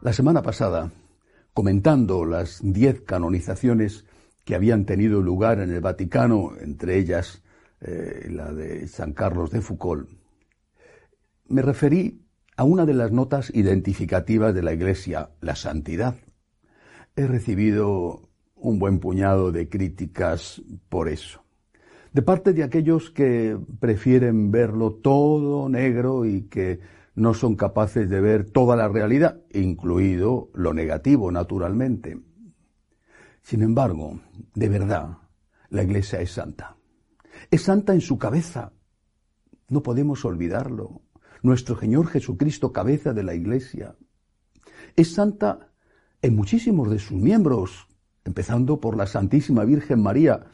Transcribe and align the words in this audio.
La 0.00 0.12
semana 0.12 0.42
pasada, 0.42 0.92
comentando 1.52 2.24
las 2.24 2.60
diez 2.62 3.00
canonizaciones 3.00 4.04
que 4.44 4.54
habían 4.54 4.84
tenido 4.84 5.20
lugar 5.20 5.58
en 5.58 5.72
el 5.72 5.80
Vaticano, 5.80 6.52
entre 6.60 6.98
ellas 6.98 7.42
eh, 7.80 8.28
la 8.30 8.52
de 8.52 8.86
San 8.86 9.12
Carlos 9.12 9.50
de 9.50 9.60
Foucault, 9.60 10.08
me 11.48 11.62
referí 11.62 12.22
a 12.56 12.62
una 12.62 12.86
de 12.86 12.94
las 12.94 13.10
notas 13.10 13.50
identificativas 13.52 14.54
de 14.54 14.62
la 14.62 14.72
Iglesia, 14.72 15.30
la 15.40 15.56
santidad. 15.56 16.14
He 17.16 17.26
recibido 17.26 18.28
un 18.54 18.78
buen 18.78 19.00
puñado 19.00 19.50
de 19.50 19.68
críticas 19.68 20.62
por 20.88 21.08
eso. 21.08 21.42
De 22.12 22.22
parte 22.22 22.52
de 22.52 22.62
aquellos 22.62 23.10
que 23.10 23.58
prefieren 23.80 24.52
verlo 24.52 24.92
todo 24.92 25.68
negro 25.68 26.24
y 26.24 26.42
que 26.42 26.78
no 27.18 27.34
son 27.34 27.56
capaces 27.56 28.08
de 28.08 28.20
ver 28.20 28.48
toda 28.48 28.76
la 28.76 28.88
realidad, 28.88 29.42
incluido 29.52 30.50
lo 30.54 30.72
negativo, 30.72 31.32
naturalmente. 31.32 32.16
Sin 33.42 33.62
embargo, 33.62 34.20
de 34.54 34.68
verdad, 34.68 35.18
la 35.68 35.82
Iglesia 35.82 36.20
es 36.20 36.30
santa. 36.30 36.76
Es 37.50 37.62
santa 37.62 37.92
en 37.92 38.00
su 38.02 38.18
cabeza. 38.18 38.72
No 39.68 39.82
podemos 39.82 40.24
olvidarlo. 40.24 41.02
Nuestro 41.42 41.76
Señor 41.78 42.06
Jesucristo, 42.06 42.72
cabeza 42.72 43.12
de 43.12 43.24
la 43.24 43.34
Iglesia. 43.34 43.96
Es 44.94 45.12
santa 45.12 45.72
en 46.22 46.36
muchísimos 46.36 46.88
de 46.88 47.00
sus 47.00 47.18
miembros, 47.20 47.88
empezando 48.24 48.80
por 48.80 48.96
la 48.96 49.06
Santísima 49.06 49.64
Virgen 49.64 50.02
María, 50.02 50.46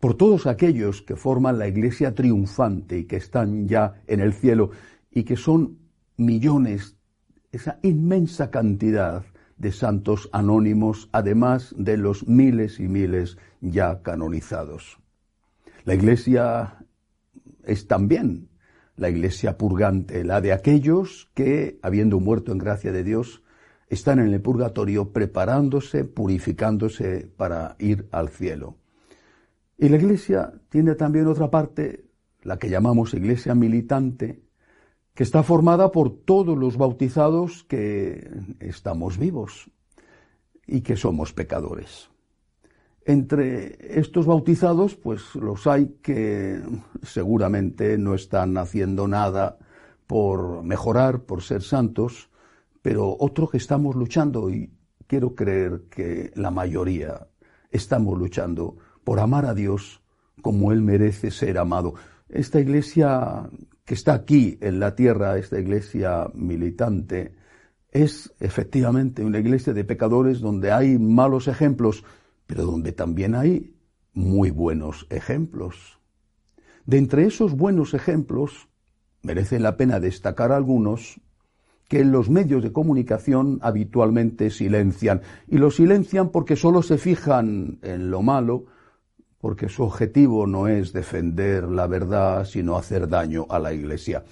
por 0.00 0.18
todos 0.18 0.46
aquellos 0.46 1.00
que 1.00 1.16
forman 1.16 1.58
la 1.58 1.66
Iglesia 1.66 2.14
triunfante 2.14 2.98
y 2.98 3.04
que 3.04 3.16
están 3.16 3.66
ya 3.66 4.02
en 4.06 4.20
el 4.20 4.34
cielo 4.34 4.70
y 5.10 5.24
que 5.24 5.36
son 5.36 5.83
millones, 6.16 6.96
esa 7.52 7.78
inmensa 7.82 8.50
cantidad 8.50 9.24
de 9.56 9.72
santos 9.72 10.28
anónimos, 10.32 11.08
además 11.12 11.74
de 11.78 11.96
los 11.96 12.26
miles 12.26 12.80
y 12.80 12.88
miles 12.88 13.38
ya 13.60 14.02
canonizados. 14.02 14.98
La 15.84 15.94
iglesia 15.94 16.84
es 17.64 17.86
también 17.86 18.48
la 18.96 19.10
iglesia 19.10 19.58
purgante, 19.58 20.24
la 20.24 20.40
de 20.40 20.52
aquellos 20.52 21.30
que, 21.34 21.78
habiendo 21.82 22.20
muerto 22.20 22.52
en 22.52 22.58
gracia 22.58 22.92
de 22.92 23.02
Dios, 23.02 23.42
están 23.88 24.18
en 24.18 24.32
el 24.32 24.40
purgatorio 24.40 25.12
preparándose, 25.12 26.04
purificándose 26.04 27.28
para 27.36 27.76
ir 27.78 28.08
al 28.12 28.28
cielo. 28.28 28.76
Y 29.76 29.88
la 29.88 29.96
iglesia 29.96 30.52
tiene 30.68 30.94
también 30.94 31.26
otra 31.26 31.50
parte, 31.50 32.04
la 32.42 32.58
que 32.58 32.70
llamamos 32.70 33.14
iglesia 33.14 33.54
militante, 33.54 34.43
que 35.14 35.22
está 35.22 35.42
formada 35.42 35.92
por 35.92 36.10
todos 36.10 36.58
los 36.58 36.76
bautizados 36.76 37.64
que 37.64 38.30
estamos 38.58 39.16
vivos 39.16 39.70
y 40.66 40.80
que 40.80 40.96
somos 40.96 41.32
pecadores. 41.32 42.10
Entre 43.06 43.98
estos 44.00 44.26
bautizados, 44.26 44.96
pues 44.96 45.34
los 45.34 45.66
hay 45.66 45.98
que 46.02 46.60
seguramente 47.02 47.98
no 47.98 48.14
están 48.14 48.56
haciendo 48.56 49.06
nada 49.06 49.58
por 50.06 50.62
mejorar, 50.62 51.22
por 51.22 51.42
ser 51.42 51.62
santos, 51.62 52.30
pero 52.82 53.16
otros 53.18 53.50
que 53.50 53.58
estamos 53.58 53.94
luchando, 53.94 54.50
y 54.50 54.72
quiero 55.06 55.34
creer 55.34 55.84
que 55.90 56.32
la 56.34 56.50
mayoría 56.50 57.28
estamos 57.70 58.18
luchando 58.18 58.78
por 59.04 59.20
amar 59.20 59.46
a 59.46 59.54
Dios 59.54 60.02
como 60.42 60.72
Él 60.72 60.82
merece 60.82 61.30
ser 61.30 61.58
amado. 61.58 61.94
Esta 62.28 62.58
iglesia 62.58 63.48
que 63.84 63.94
está 63.94 64.14
aquí 64.14 64.58
en 64.60 64.80
la 64.80 64.94
tierra, 64.94 65.36
esta 65.36 65.58
iglesia 65.58 66.30
militante, 66.34 67.34
es 67.92 68.34
efectivamente 68.40 69.24
una 69.24 69.38
iglesia 69.38 69.72
de 69.72 69.84
pecadores 69.84 70.40
donde 70.40 70.72
hay 70.72 70.98
malos 70.98 71.48
ejemplos, 71.48 72.02
pero 72.46 72.64
donde 72.64 72.92
también 72.92 73.34
hay 73.34 73.74
muy 74.14 74.50
buenos 74.50 75.06
ejemplos. 75.10 76.00
De 76.86 76.98
entre 76.98 77.26
esos 77.26 77.54
buenos 77.56 77.94
ejemplos, 77.94 78.68
merece 79.22 79.60
la 79.60 79.76
pena 79.76 80.00
destacar 80.00 80.50
algunos 80.50 81.20
que 81.88 82.00
en 82.00 82.10
los 82.10 82.30
medios 82.30 82.62
de 82.62 82.72
comunicación 82.72 83.58
habitualmente 83.62 84.50
silencian, 84.50 85.20
y 85.46 85.58
lo 85.58 85.70
silencian 85.70 86.30
porque 86.30 86.56
solo 86.56 86.82
se 86.82 86.96
fijan 86.96 87.78
en 87.82 88.10
lo 88.10 88.22
malo 88.22 88.64
porque 89.44 89.68
su 89.68 89.82
objetivo 89.82 90.46
no 90.46 90.68
es 90.68 90.94
defender 90.94 91.64
la 91.64 91.86
verdad, 91.86 92.46
sino 92.46 92.78
hacer 92.78 93.10
daño 93.10 93.44
a 93.50 93.58
la 93.58 93.74
Iglesia. 93.74 94.24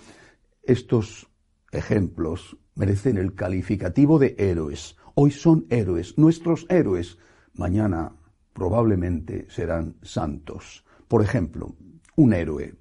Estos 0.62 1.28
ejemplos 1.71 2.56
merecen 2.77 3.19
el 3.19 3.34
calificativo 3.34 4.19
de 4.19 4.34
héroes. 4.39 4.97
Hoy 5.15 5.31
son 5.31 5.67
héroes, 5.69 6.17
nuestros 6.17 6.65
héroes. 6.71 7.19
Mañana 7.53 8.17
probablemente 8.55 9.47
serán 9.51 9.97
santos. 10.01 10.83
Por 11.09 11.22
ejemplo, 11.22 11.77
un 12.17 12.33
héroe, 12.33 12.75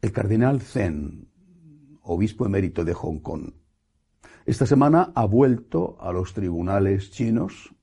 el 0.00 0.12
cardenal 0.12 0.62
Zen, 0.62 1.28
obispo 2.04 2.46
emérito 2.46 2.86
de 2.86 2.94
Hong 2.94 3.18
Kong. 3.18 3.52
Esta 4.46 4.64
semana 4.64 5.12
ha 5.14 5.26
vuelto 5.26 5.98
a 6.00 6.10
los 6.10 6.32
tribunales 6.32 7.10
chinos. 7.10 7.74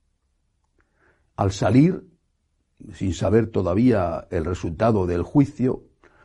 Al 1.35 1.51
salir 1.51 2.10
sin 2.93 3.13
saber 3.13 3.47
todavía 3.47 4.27
el 4.31 4.45
resultado 4.45 5.07
del 5.07 5.23
juicio, 5.23 5.83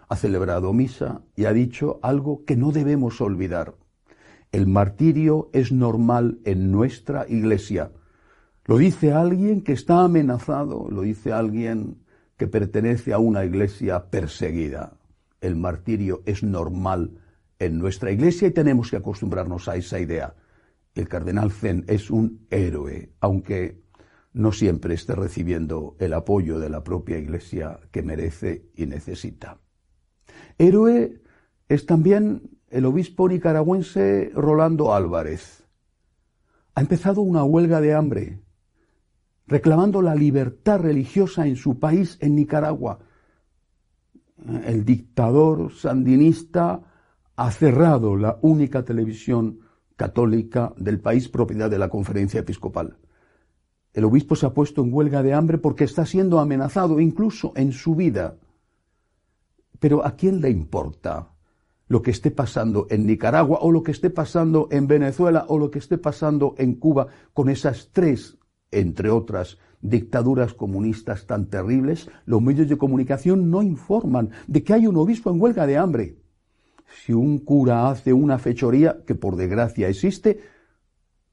ha 0.08 0.16
celebrado 0.16 0.72
misa 0.72 1.22
y 1.34 1.46
ha 1.46 1.52
dicho 1.52 1.98
algo 2.02 2.44
que 2.44 2.56
no 2.56 2.72
debemos 2.72 3.20
olvidar. 3.20 3.74
El 4.52 4.66
martirio 4.66 5.50
es 5.52 5.72
normal 5.72 6.38
en 6.44 6.70
nuestra 6.70 7.26
iglesia. 7.28 7.90
Lo 8.64 8.78
dice 8.78 9.12
alguien 9.12 9.62
que 9.62 9.72
está 9.72 10.02
amenazado, 10.02 10.88
lo 10.90 11.02
dice 11.02 11.32
alguien 11.32 11.98
que 12.36 12.46
pertenece 12.46 13.12
a 13.12 13.18
una 13.18 13.44
iglesia 13.44 14.10
perseguida. 14.10 14.94
El 15.40 15.56
martirio 15.56 16.22
es 16.26 16.42
normal 16.42 17.18
en 17.58 17.78
nuestra 17.78 18.10
iglesia 18.10 18.48
y 18.48 18.52
tenemos 18.52 18.90
que 18.90 18.96
acostumbrarnos 18.96 19.68
a 19.68 19.76
esa 19.76 19.98
idea. 19.98 20.34
El 20.94 21.08
cardenal 21.08 21.52
Zen 21.52 21.84
es 21.88 22.10
un 22.10 22.46
héroe, 22.50 23.10
aunque 23.20 23.82
no 24.36 24.52
siempre 24.52 24.92
esté 24.92 25.14
recibiendo 25.14 25.96
el 25.98 26.12
apoyo 26.12 26.58
de 26.58 26.68
la 26.68 26.84
propia 26.84 27.16
Iglesia 27.16 27.80
que 27.90 28.02
merece 28.02 28.68
y 28.76 28.84
necesita. 28.84 29.60
Héroe 30.58 31.22
es 31.70 31.86
también 31.86 32.50
el 32.68 32.84
obispo 32.84 33.30
nicaragüense 33.30 34.30
Rolando 34.34 34.92
Álvarez. 34.92 35.66
Ha 36.74 36.82
empezado 36.82 37.22
una 37.22 37.44
huelga 37.44 37.80
de 37.80 37.94
hambre, 37.94 38.42
reclamando 39.46 40.02
la 40.02 40.14
libertad 40.14 40.80
religiosa 40.80 41.46
en 41.46 41.56
su 41.56 41.78
país, 41.78 42.18
en 42.20 42.34
Nicaragua. 42.36 42.98
El 44.66 44.84
dictador 44.84 45.72
sandinista 45.72 46.82
ha 47.36 47.50
cerrado 47.52 48.16
la 48.16 48.38
única 48.42 48.84
televisión 48.84 49.60
católica 49.96 50.74
del 50.76 51.00
país 51.00 51.26
propiedad 51.30 51.70
de 51.70 51.78
la 51.78 51.88
conferencia 51.88 52.40
episcopal. 52.40 52.98
El 53.96 54.04
obispo 54.04 54.36
se 54.36 54.44
ha 54.44 54.52
puesto 54.52 54.84
en 54.84 54.92
huelga 54.92 55.22
de 55.22 55.32
hambre 55.32 55.56
porque 55.56 55.84
está 55.84 56.04
siendo 56.04 56.38
amenazado 56.38 57.00
incluso 57.00 57.54
en 57.56 57.72
su 57.72 57.94
vida. 57.94 58.36
Pero 59.80 60.04
¿a 60.04 60.16
quién 60.16 60.42
le 60.42 60.50
importa 60.50 61.32
lo 61.88 62.02
que 62.02 62.10
esté 62.10 62.30
pasando 62.30 62.86
en 62.90 63.06
Nicaragua 63.06 63.60
o 63.62 63.72
lo 63.72 63.82
que 63.82 63.92
esté 63.92 64.10
pasando 64.10 64.68
en 64.70 64.86
Venezuela 64.86 65.46
o 65.48 65.56
lo 65.56 65.70
que 65.70 65.78
esté 65.78 65.96
pasando 65.96 66.54
en 66.58 66.74
Cuba 66.74 67.06
con 67.32 67.48
esas 67.48 67.88
tres, 67.90 68.36
entre 68.70 69.08
otras, 69.08 69.56
dictaduras 69.80 70.52
comunistas 70.52 71.26
tan 71.26 71.46
terribles? 71.46 72.10
Los 72.26 72.42
medios 72.42 72.68
de 72.68 72.76
comunicación 72.76 73.50
no 73.50 73.62
informan 73.62 74.28
de 74.46 74.62
que 74.62 74.74
hay 74.74 74.86
un 74.86 74.98
obispo 74.98 75.30
en 75.30 75.40
huelga 75.40 75.66
de 75.66 75.78
hambre. 75.78 76.18
Si 77.02 77.14
un 77.14 77.38
cura 77.38 77.88
hace 77.88 78.12
una 78.12 78.38
fechoría, 78.38 78.98
que 79.06 79.14
por 79.14 79.36
desgracia 79.36 79.88
existe, 79.88 80.38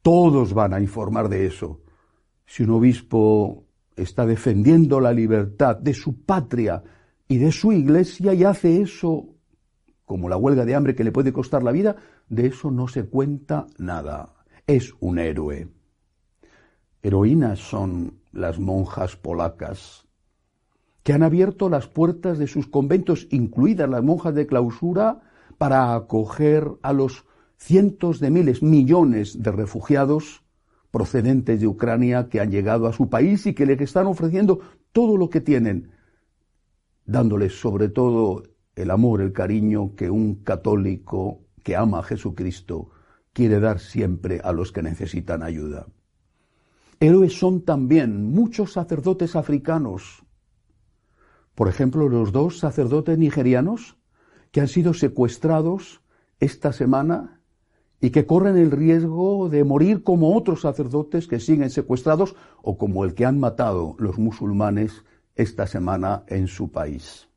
todos 0.02 0.54
van 0.54 0.74
a 0.74 0.80
informar 0.80 1.28
de 1.28 1.46
eso 1.46 1.83
si 2.46 2.64
un 2.64 2.72
obispo 2.72 3.66
está 3.96 4.26
defendiendo 4.26 5.00
la 5.00 5.14
libertad 5.14 5.78
de 5.78 5.94
su 5.94 6.24
patria 6.24 6.84
y 7.28 7.38
de 7.38 7.52
su 7.52 7.72
iglesia 7.72 8.34
y 8.34 8.44
hace 8.44 8.82
eso 8.82 9.30
como 10.06 10.30
la 10.30 10.38
huelga 10.38 10.66
de 10.66 10.76
hambre 10.76 10.96
que 10.96 11.04
le 11.04 11.12
puede 11.12 11.34
costar 11.34 11.64
la 11.64 11.72
vida, 11.72 11.96
de 12.30 12.48
eso 12.48 12.72
no 12.72 12.88
se 12.88 13.06
cuenta 13.06 13.68
nada. 13.78 14.34
Es 14.68 14.94
un 15.00 15.18
héroe. 15.18 15.70
Heroínas 17.02 17.60
son 17.60 18.20
las 18.32 18.60
monjas 18.60 19.16
polacas 19.16 20.08
que 21.04 21.14
han 21.14 21.24
abierto 21.24 21.70
las 21.70 21.88
puertas 21.88 22.38
de 22.38 22.48
sus 22.48 22.68
conventos, 22.68 23.28
incluidas 23.30 23.90
las 23.90 24.04
monjas 24.04 24.34
de 24.34 24.48
clausura, 24.48 25.22
para 25.58 25.94
acoger 25.96 26.68
a 26.82 26.94
los 26.94 27.26
cientos 27.58 28.20
de 28.20 28.32
miles, 28.32 28.64
millones 28.64 29.42
de 29.44 29.52
refugiados 29.52 30.43
procedentes 30.94 31.60
de 31.60 31.66
Ucrania 31.66 32.30
que 32.30 32.40
han 32.40 32.52
llegado 32.52 32.86
a 32.86 32.94
su 32.94 33.10
país 33.10 33.48
y 33.48 33.56
que 33.56 33.66
le 33.66 33.74
están 33.84 34.06
ofreciendo 34.06 34.60
todo 34.92 35.18
lo 35.18 35.28
que 35.28 35.42
tienen, 35.42 35.90
dándoles 37.04 37.60
sobre 37.60 37.90
todo 37.90 38.44
el 38.76 38.92
amor, 38.92 39.22
el 39.22 39.34
cariño 39.34 39.96
que 39.96 40.12
un 40.12 40.44
católico 40.44 41.42
que 41.64 41.76
ama 41.76 41.98
a 41.98 42.04
Jesucristo 42.04 42.92
quiere 43.34 43.60
dar 43.60 43.80
siempre 43.80 44.40
a 44.44 44.52
los 44.52 44.72
que 44.72 44.84
necesitan 44.84 45.42
ayuda. 45.42 45.88
Héroes 47.00 47.40
son 47.40 47.66
también 47.66 48.32
muchos 48.32 48.74
sacerdotes 48.74 49.36
africanos. 49.36 50.24
Por 51.56 51.70
ejemplo, 51.70 52.08
los 52.08 52.32
dos 52.32 52.60
sacerdotes 52.60 53.18
nigerianos 53.18 53.98
que 54.52 54.62
han 54.62 54.68
sido 54.68 54.94
secuestrados 54.94 56.04
esta 56.40 56.72
semana 56.72 57.42
y 58.04 58.10
que 58.10 58.26
corren 58.26 58.58
el 58.58 58.70
riesgo 58.70 59.48
de 59.48 59.64
morir 59.64 60.04
como 60.04 60.36
otros 60.36 60.60
sacerdotes 60.60 61.26
que 61.26 61.40
siguen 61.40 61.70
secuestrados 61.70 62.36
o 62.62 62.78
como 62.78 63.06
el 63.06 63.14
que 63.14 63.26
han 63.26 63.40
matado 63.40 63.96
los 63.98 64.18
musulmanes 64.18 65.06
esta 65.36 65.68
semana 65.68 66.26
en 66.28 66.50
su 66.50 66.70
país. 66.70 67.30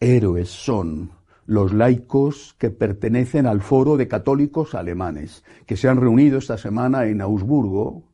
Héroes 0.00 0.48
son 0.48 1.10
los 1.44 1.74
laicos 1.74 2.56
que 2.56 2.70
pertenecen 2.70 3.46
al 3.46 3.60
foro 3.60 3.98
de 3.98 4.08
católicos 4.08 4.74
alemanes, 4.74 5.44
que 5.66 5.76
se 5.76 5.90
han 5.90 6.00
reunido 6.00 6.38
esta 6.38 6.56
semana 6.56 7.04
en 7.04 7.20
Augsburgo 7.20 8.04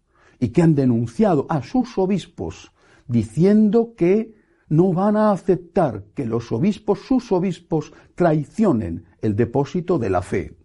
y 0.40 0.48
que 0.48 0.62
han 0.62 0.74
denunciado 0.74 1.46
a 1.48 1.62
sus 1.62 1.96
obispos 1.96 2.72
diciendo 3.06 3.94
que 3.96 4.34
no 4.68 4.92
van 4.92 5.16
a 5.16 5.30
aceptar 5.30 6.06
que 6.16 6.26
los 6.26 6.50
obispos, 6.50 6.98
sus 7.06 7.30
obispos, 7.30 7.92
traicionen 8.16 9.04
el 9.22 9.36
depósito 9.36 10.00
de 10.00 10.10
la 10.10 10.22
fe. 10.22 10.58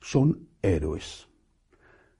Son 0.00 0.48
héroes. 0.62 1.28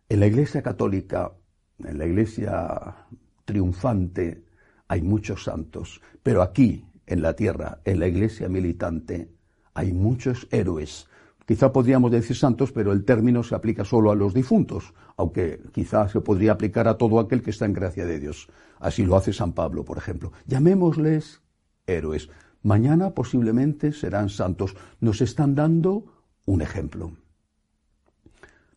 En 0.09 0.21
la 0.21 0.27
Iglesia 0.27 0.63
católica, 0.63 1.33
en 1.79 1.99
la 1.99 2.07
Iglesia 2.07 3.07
triunfante, 3.45 4.45
hay 4.89 5.03
muchos 5.03 5.45
santos, 5.45 6.01
pero 6.23 6.43
aquí, 6.43 6.85
en 7.07 7.23
la 7.23 7.35
tierra, 7.35 7.81
en 7.85 8.01
la 8.01 8.07
Iglesia 8.07 8.49
militante, 8.49 9.31
hay 9.75 9.93
muchos 9.93 10.49
héroes. 10.51 11.07
Quizá 11.47 11.73
podríamos 11.73 12.11
decir 12.11 12.37
santos, 12.37 12.73
pero 12.73 12.93
el 12.93 13.05
término 13.05 13.43
se 13.43 13.55
aplica 13.55 13.85
solo 13.85 14.11
a 14.11 14.15
los 14.15 14.35
difuntos, 14.35 14.93
aunque 15.17 15.63
quizá 15.73 16.09
se 16.09 16.21
podría 16.21 16.53
aplicar 16.53 16.89
a 16.89 16.99
todo 16.99 17.21
aquel 17.21 17.43
que 17.43 17.51
está 17.51 17.65
en 17.65 17.73
gracia 17.73 18.05
de 18.05 18.21
Dios. 18.21 18.49
Así 18.79 19.05
lo 19.05 19.17
hace 19.17 19.33
San 19.33 19.53
Pablo, 19.53 19.85
por 19.85 19.99
ejemplo. 19.99 20.33
Llamémosles 20.47 21.41
héroes. 21.87 22.29
Mañana 22.63 23.15
posiblemente 23.15 23.93
serán 23.93 24.29
santos. 24.29 24.77
Nos 25.01 25.21
están 25.21 25.55
dando 25.55 26.05
un 26.45 26.61
ejemplo. 26.61 27.13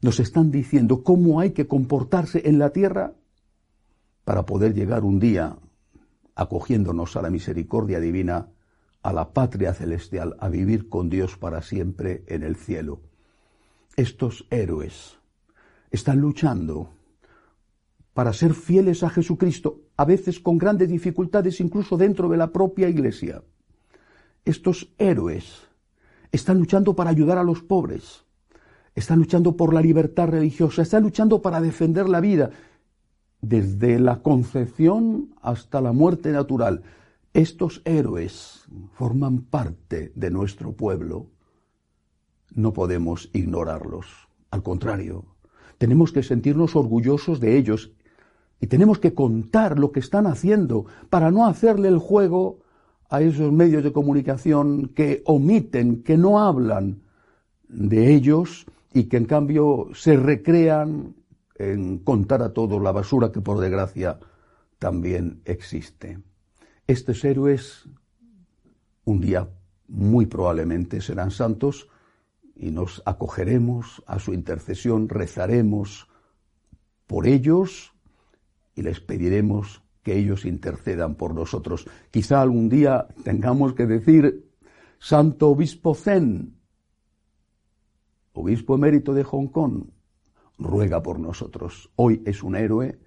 Nos 0.01 0.19
están 0.19 0.51
diciendo 0.51 1.03
cómo 1.03 1.39
hay 1.39 1.51
que 1.51 1.67
comportarse 1.67 2.47
en 2.47 2.57
la 2.57 2.71
tierra 2.71 3.13
para 4.23 4.45
poder 4.45 4.73
llegar 4.73 5.03
un 5.03 5.19
día, 5.19 5.57
acogiéndonos 6.35 7.15
a 7.15 7.21
la 7.21 7.29
misericordia 7.29 7.99
divina, 7.99 8.47
a 9.03 9.13
la 9.13 9.33
patria 9.33 9.73
celestial, 9.73 10.35
a 10.39 10.49
vivir 10.49 10.89
con 10.89 11.09
Dios 11.09 11.37
para 11.37 11.61
siempre 11.61 12.23
en 12.27 12.43
el 12.43 12.55
cielo. 12.55 13.01
Estos 13.95 14.47
héroes 14.49 15.17
están 15.91 16.19
luchando 16.19 16.89
para 18.13 18.33
ser 18.33 18.53
fieles 18.53 19.03
a 19.03 19.09
Jesucristo, 19.09 19.81
a 19.97 20.05
veces 20.05 20.39
con 20.39 20.57
grandes 20.57 20.89
dificultades 20.89 21.59
incluso 21.59 21.97
dentro 21.97 22.27
de 22.29 22.37
la 22.37 22.51
propia 22.51 22.89
iglesia. 22.89 23.43
Estos 24.45 24.91
héroes 24.97 25.67
están 26.31 26.57
luchando 26.57 26.95
para 26.95 27.09
ayudar 27.09 27.37
a 27.37 27.43
los 27.43 27.61
pobres, 27.61 28.25
están 28.95 29.19
luchando 29.19 29.55
por 29.55 29.73
la 29.73 29.81
libertad 29.81 30.27
religiosa, 30.27 30.81
están 30.81 31.03
luchando 31.03 31.41
para 31.41 31.61
defender 31.61 32.09
la 32.09 32.19
vida, 32.19 32.51
desde 33.41 33.99
la 33.99 34.21
concepción 34.21 35.33
hasta 35.41 35.81
la 35.81 35.93
muerte 35.93 36.31
natural. 36.31 36.83
Estos 37.33 37.81
héroes 37.85 38.65
forman 38.93 39.41
parte 39.41 40.11
de 40.15 40.29
nuestro 40.29 40.73
pueblo. 40.73 41.27
No 42.53 42.73
podemos 42.73 43.29
ignorarlos. 43.33 44.05
Al 44.51 44.61
contrario, 44.61 45.25
tenemos 45.77 46.11
que 46.11 46.23
sentirnos 46.23 46.75
orgullosos 46.75 47.39
de 47.39 47.57
ellos 47.57 47.91
y 48.59 48.67
tenemos 48.67 48.99
que 48.99 49.13
contar 49.13 49.79
lo 49.79 49.91
que 49.91 50.01
están 50.01 50.27
haciendo 50.27 50.85
para 51.09 51.31
no 51.31 51.47
hacerle 51.47 51.87
el 51.87 51.97
juego 51.97 52.59
a 53.09 53.21
esos 53.21 53.51
medios 53.51 53.83
de 53.83 53.91
comunicación 53.91 54.89
que 54.89 55.23
omiten, 55.25 56.03
que 56.03 56.17
no 56.17 56.39
hablan 56.39 57.01
de 57.67 58.13
ellos 58.13 58.65
y 58.93 59.05
que 59.05 59.17
en 59.17 59.25
cambio 59.25 59.89
se 59.93 60.17
recrean 60.17 61.15
en 61.55 61.99
contar 61.99 62.41
a 62.41 62.53
todos 62.53 62.81
la 62.81 62.91
basura 62.91 63.31
que 63.31 63.41
por 63.41 63.59
desgracia 63.59 64.19
también 64.79 65.41
existe. 65.45 66.19
Estos 66.87 67.23
héroes 67.23 67.87
un 69.05 69.21
día 69.21 69.47
muy 69.87 70.25
probablemente 70.25 71.01
serán 71.01 71.31
santos 71.31 71.87
y 72.55 72.71
nos 72.71 73.01
acogeremos 73.05 74.03
a 74.07 74.19
su 74.19 74.33
intercesión, 74.33 75.09
rezaremos 75.09 76.07
por 77.07 77.27
ellos 77.27 77.93
y 78.75 78.81
les 78.81 78.99
pediremos 78.99 79.83
que 80.03 80.17
ellos 80.17 80.45
intercedan 80.45 81.15
por 81.15 81.33
nosotros. 81.35 81.87
Quizá 82.09 82.41
algún 82.41 82.69
día 82.69 83.07
tengamos 83.23 83.73
que 83.73 83.85
decir, 83.85 84.49
Santo 84.99 85.49
Obispo 85.49 85.93
Zen, 85.95 86.60
Obispo 88.41 88.73
emérito 88.73 89.13
de 89.13 89.23
Hong 89.23 89.49
Kong, 89.49 89.83
ruega 90.57 91.03
por 91.03 91.19
nosotros. 91.19 91.91
Hoy 91.95 92.23
es 92.25 92.41
un 92.41 92.55
héroe, 92.55 92.97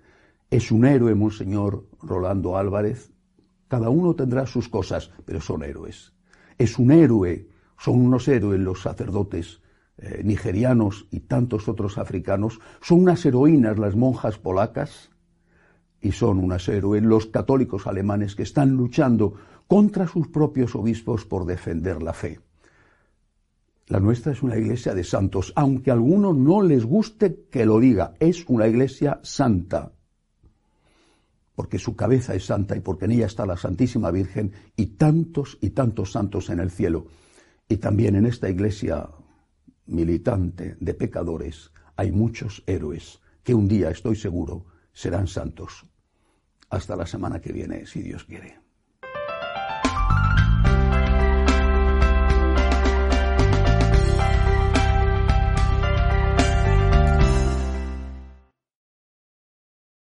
es 0.49 0.71
un 0.71 0.85
héroe, 0.85 1.17
Monseñor 1.17 1.89
Rolando 2.01 2.57
Álvarez. 2.57 3.11
Cada 3.67 3.91
uno 3.91 4.15
tendrá 4.15 4.47
sus 4.47 4.69
cosas, 4.69 5.11
pero 5.25 5.41
son 5.41 5.65
héroes. 5.65 6.13
Es 6.57 6.79
un 6.79 6.93
héroe, 6.93 7.49
son 7.77 8.01
unos 8.01 8.29
héroes 8.29 8.61
los 8.61 8.83
sacerdotes 8.83 9.61
eh, 9.99 10.23
nigerianos 10.23 11.09
y 11.11 11.19
tantos 11.21 11.67
otros 11.67 11.99
africanos. 11.99 12.61
Son 12.81 13.01
unas 13.01 13.27
heroínas 13.27 13.77
las 13.77 13.97
monjas 13.97 14.39
polacas 14.39 15.11
y 16.01 16.13
son 16.13 16.39
unas 16.39 16.69
héroes 16.69 17.03
los 17.03 17.27
católicos 17.27 17.89
alemanes 17.89 18.37
que 18.37 18.45
están 18.45 18.77
luchando 18.77 19.35
contra 19.67 20.07
sus 20.07 20.29
propios 20.29 20.77
obispos 20.77 21.25
por 21.25 21.45
defender 21.45 22.05
la 22.05 22.13
fe. 22.13 22.39
La 23.87 24.01
nuestra 24.01 24.33
es 24.33 24.43
una 24.43 24.57
iglesia 24.57 24.95
de 24.95 25.05
santos, 25.05 25.53
aunque 25.57 25.91
a 25.91 25.95
algunos 25.95 26.35
no 26.35 26.63
les 26.63 26.85
guste 26.85 27.47
que 27.51 27.67
lo 27.67 27.79
diga, 27.79 28.15
es 28.19 28.45
una 28.49 28.67
iglesia 28.67 29.21
santa, 29.23 29.93
porque 31.55 31.79
su 31.79 31.95
cabeza 31.95 32.35
es 32.35 32.47
santa 32.47 32.77
y 32.77 32.81
porque 32.81 33.05
en 33.05 33.13
ella 33.13 33.27
está 33.27 33.45
la 33.45 33.57
Santísima 33.57 34.11
Virgen 34.11 34.53
y 34.75 34.87
tantos 34.87 35.59
y 35.61 35.71
tantos 35.71 36.13
santos 36.13 36.49
en 36.49 36.61
el 36.61 36.71
cielo. 36.71 37.07
Y 37.69 37.77
también 37.77 38.17
en 38.17 38.27
esta 38.27 38.49
iglesia 38.49 39.09
militante 39.87 40.77
de 40.81 40.95
pecadores 40.95 41.71
hay 41.97 42.11
muchos 42.11 42.63
héroes 42.67 43.21
que 43.43 43.55
un 43.55 43.69
día, 43.69 43.91
estoy 43.91 44.17
seguro, 44.17 44.65
serán 44.93 45.27
santos. 45.27 45.85
Hasta 46.71 46.97
la 46.97 47.07
semana 47.07 47.41
que 47.41 47.53
viene, 47.53 47.87
si 47.87 48.03
Dios 48.03 48.25
quiere. 48.25 48.64